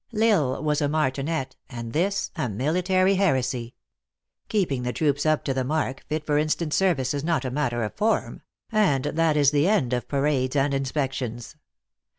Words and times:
L 0.19 0.53
Isle 0.55 0.63
was 0.63 0.81
a 0.81 0.89
martinet, 0.89 1.55
and 1.69 1.93
this 1.93 2.31
a 2.35 2.49
military 2.49 3.13
heresy." 3.17 3.75
Keeping 4.49 4.81
the 4.81 4.91
troops 4.93 5.27
up 5.27 5.43
to 5.43 5.53
the 5.53 5.63
mark, 5.63 6.03
fit 6.09 6.25
for 6.25 6.39
instant 6.39 6.73
service, 6.73 7.13
is 7.13 7.23
not 7.23 7.45
a 7.45 7.51
matter 7.51 7.83
of 7.83 7.93
form; 7.93 8.41
and 8.71 9.03
that 9.05 9.37
is 9.37 9.51
the 9.51 9.67
end 9.67 9.93
of 9.93 10.07
parades 10.07 10.55
and 10.55 10.73
inspections. 10.73 11.55